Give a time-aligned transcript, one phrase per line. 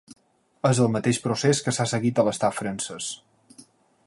[0.69, 3.15] És el mateix procés que s’ha seguit a l’estat francès.